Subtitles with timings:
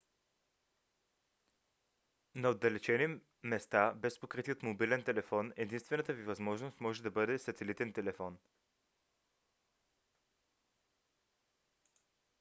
[2.43, 7.93] на отдалечени места без покритие от мобилен телефон единствената ви възможност може да бъде сателитен
[7.93, 8.37] телефон